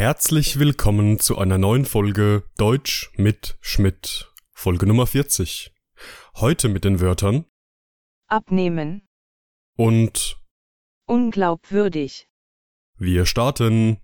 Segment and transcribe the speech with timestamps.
[0.00, 5.74] Herzlich willkommen zu einer neuen Folge Deutsch mit Schmidt, Folge Nummer 40.
[6.36, 7.44] Heute mit den Wörtern
[8.26, 9.06] abnehmen,
[9.76, 10.40] und
[11.04, 12.30] unglaubwürdig,
[12.96, 13.98] wir starten.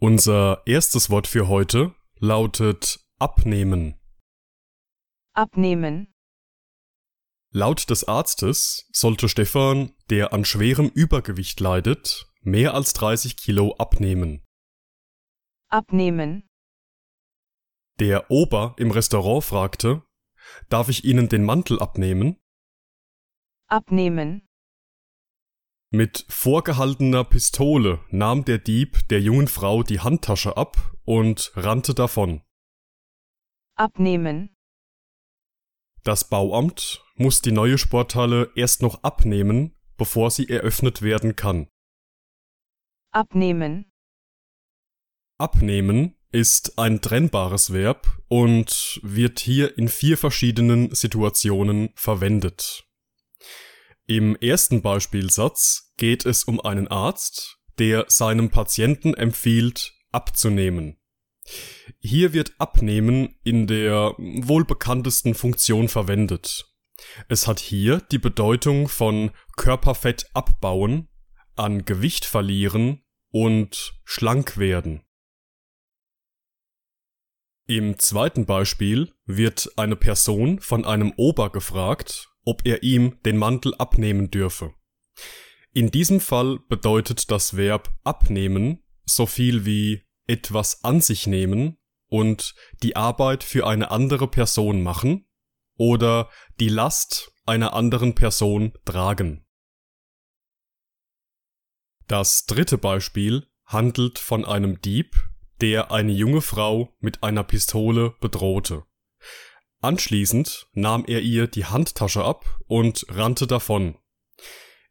[0.00, 3.94] Unser erstes Wort für heute lautet abnehmen.
[5.34, 6.10] Abnehmen,
[7.56, 14.42] Laut des Arztes sollte Stefan, der an schwerem Übergewicht leidet, mehr als 30 Kilo abnehmen.
[15.68, 16.48] abnehmen,
[18.00, 20.02] Der Ober im Restaurant fragte,
[20.68, 22.40] darf ich Ihnen den Mantel abnehmen?
[23.68, 24.48] abnehmen,
[25.90, 32.42] Mit vorgehaltener Pistole nahm der Dieb der jungen Frau die Handtasche ab und rannte davon.
[33.76, 34.53] abnehmen,
[36.04, 41.68] Das Bauamt muss die neue Sporthalle erst noch abnehmen, bevor sie eröffnet werden kann.
[43.10, 43.90] abnehmen,
[45.38, 52.84] Abnehmen ist ein trennbares Verb und wird hier in vier verschiedenen Situationen verwendet.
[54.06, 60.98] Im ersten Beispielsatz geht es um einen Arzt, der seinem Patienten empfiehlt, abzunehmen.
[62.00, 66.66] Hier wird abnehmen in der wohlbekanntesten Funktion verwendet.
[67.28, 71.08] Es hat hier die Bedeutung von Körperfett abbauen,
[71.56, 75.02] an Gewicht verlieren und schlank werden.
[77.66, 83.74] Im zweiten Beispiel wird eine Person von einem Ober gefragt, ob er ihm den Mantel
[83.76, 84.74] abnehmen dürfe.
[85.72, 92.54] In diesem Fall bedeutet das Verb abnehmen so viel wie etwas an sich nehmen und
[92.82, 95.26] die Arbeit für eine andere Person machen
[95.76, 96.30] oder
[96.60, 99.44] die Last einer anderen Person tragen.
[102.06, 105.16] Das dritte Beispiel handelt von einem Dieb,
[105.60, 108.84] der eine junge Frau mit einer Pistole bedrohte.
[109.80, 113.98] Anschließend nahm er ihr die Handtasche ab und rannte davon.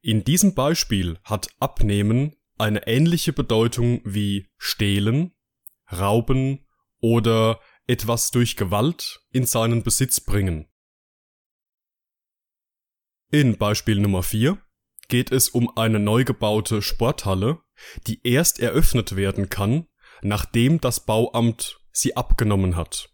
[0.02, 5.34] In diesem Beispiel hat abnehmen eine ähnliche Bedeutung wie stehlen,
[5.92, 6.66] rauben
[7.00, 10.68] oder etwas durch Gewalt in seinen Besitz bringen.
[13.30, 14.58] In Beispiel Nummer 4
[15.08, 17.60] geht es um eine neu gebaute Sporthalle,
[18.08, 19.88] die erst eröffnet werden kann,
[20.22, 23.10] nachdem das Bauamt sie abgenommen hat.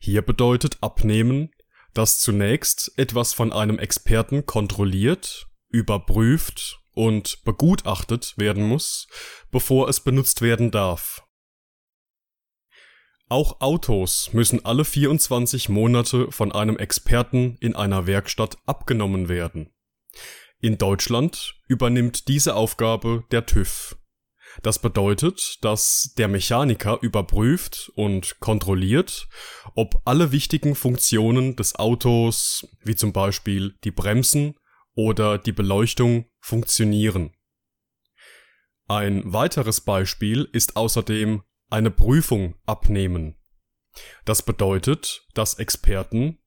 [0.00, 1.50] Hier bedeutet abnehmen,
[1.94, 9.06] dass zunächst etwas von einem Experten kontrolliert, überprüft und begutachtet werden muss,
[9.50, 11.22] bevor es benutzt werden darf.
[13.28, 19.70] Auch Autos müssen alle 24 Monate von einem Experten in einer Werkstatt abgenommen werden.
[20.60, 23.96] In Deutschland übernimmt diese Aufgabe der TÜV.
[24.62, 29.28] Das bedeutet, dass der Mechaniker überprüft und kontrolliert,
[29.76, 34.56] ob alle wichtigen Funktionen des Autos, wie zum Beispiel die Bremsen
[34.94, 37.32] oder die Beleuchtung, funktionieren.
[38.88, 43.36] Ein weiteres Beispiel ist außerdem eine Prüfung abnehmen.
[44.24, 46.38] Das bedeutet, dass Experten,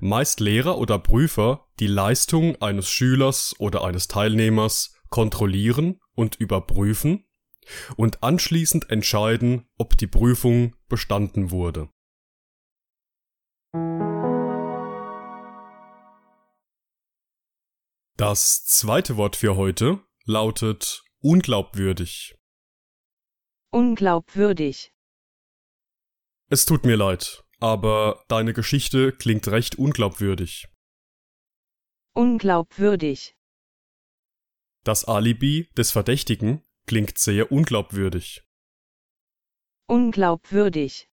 [0.00, 7.24] meist Lehrer oder Prüfer, die Leistung eines Schülers oder eines Teilnehmers kontrollieren und überprüfen
[7.96, 11.88] und anschließend entscheiden, ob die Prüfung bestanden wurde.
[18.16, 22.34] Das zweite Wort für heute lautet unglaubwürdig.
[23.70, 24.92] unglaubwürdig,
[26.50, 30.68] Es tut mir leid, aber deine Geschichte klingt recht unglaubwürdig.
[32.14, 33.34] unglaubwürdig,
[34.84, 38.42] Das Alibi des Verdächtigen klingt sehr unglaubwürdig.
[39.88, 41.08] unglaubwürdig,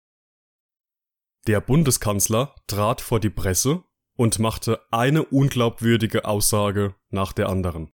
[1.46, 3.84] Der Bundeskanzler trat vor die Presse
[4.18, 7.92] und machte eine unglaubwürdige Aussage nach der anderen.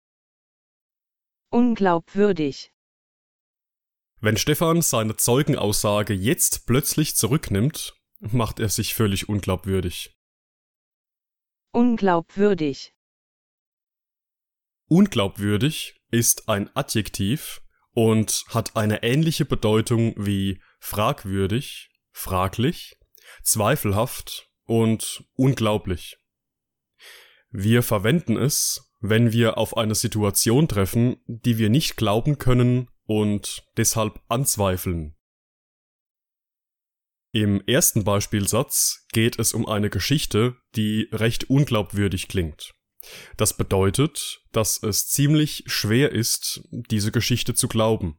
[1.50, 2.72] unglaubwürdig,
[4.20, 10.18] Wenn Stefan seine Zeugenaussage jetzt plötzlich zurücknimmt, macht er sich völlig unglaubwürdig.
[11.72, 12.92] unglaubwürdig,
[14.90, 17.60] Unglaubwürdig ist ein Adjektiv
[17.92, 22.96] und hat eine ähnliche Bedeutung wie fragwürdig, fraglich,
[23.44, 26.18] zweifelhaft und unglaublich.
[27.50, 33.64] Wir verwenden es, wenn wir auf eine Situation treffen, die wir nicht glauben können und
[33.76, 35.16] deshalb anzweifeln.
[37.32, 42.74] Im ersten Beispielsatz geht es um eine Geschichte, die recht unglaubwürdig klingt.
[43.36, 48.18] Das bedeutet, dass es ziemlich schwer ist, diese Geschichte zu glauben.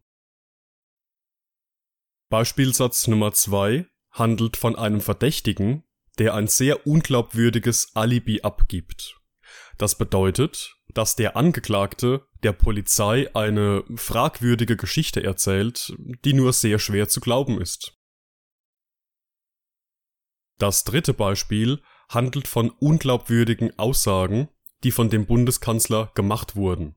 [2.30, 5.84] Beispielsatz Nummer zwei handelt von einem Verdächtigen,
[6.20, 9.20] der ein sehr unglaubwürdiges Alibi abgibt.
[9.78, 15.94] Das bedeutet, dass der Angeklagte der Polizei eine fragwürdige Geschichte erzählt,
[16.26, 17.98] die nur sehr schwer zu glauben ist.
[20.58, 24.50] Das dritte Beispiel handelt von unglaubwürdigen Aussagen,
[24.84, 26.96] die von dem Bundeskanzler gemacht wurden.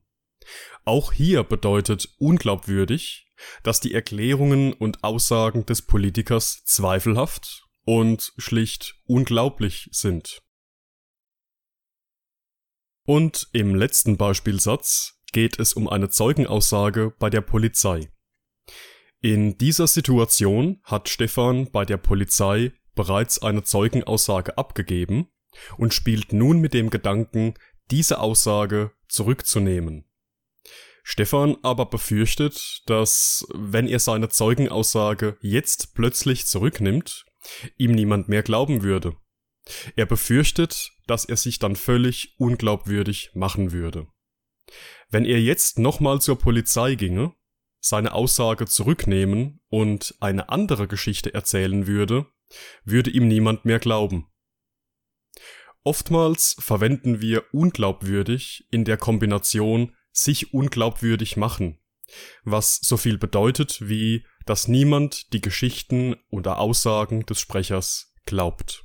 [0.83, 3.27] Auch hier bedeutet unglaubwürdig,
[3.63, 10.41] dass die Erklärungen und Aussagen des Politikers zweifelhaft und schlicht unglaublich sind.
[13.05, 18.09] Und im letzten Beispielsatz geht es um eine Zeugenaussage bei der Polizei.
[19.19, 25.27] In dieser Situation hat Stefan bei der Polizei bereits eine Zeugenaussage abgegeben
[25.77, 27.55] und spielt nun mit dem Gedanken,
[27.91, 30.05] diese Aussage zurückzunehmen.
[31.03, 37.25] Stefan aber befürchtet, dass wenn er seine Zeugenaussage jetzt plötzlich zurücknimmt,
[37.77, 39.15] ihm niemand mehr glauben würde.
[39.95, 44.07] Er befürchtet, dass er sich dann völlig unglaubwürdig machen würde.
[45.09, 47.33] Wenn er jetzt nochmal zur Polizei ginge,
[47.79, 52.25] seine Aussage zurücknehmen und eine andere Geschichte erzählen würde,
[52.85, 54.27] würde ihm niemand mehr glauben.
[55.83, 61.79] Oftmals verwenden wir unglaubwürdig in der Kombination sich unglaubwürdig machen,
[62.43, 68.83] was so viel bedeutet wie, dass niemand die Geschichten oder Aussagen des Sprechers glaubt.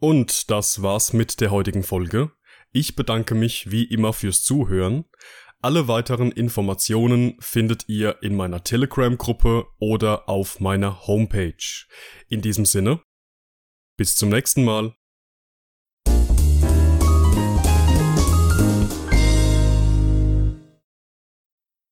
[0.00, 2.32] Und das war's mit der heutigen Folge.
[2.72, 5.04] Ich bedanke mich wie immer fürs Zuhören.
[5.60, 11.86] Alle weiteren Informationen findet ihr in meiner Telegram-Gruppe oder auf meiner Homepage.
[12.28, 13.00] In diesem Sinne,
[13.96, 14.96] bis zum nächsten Mal.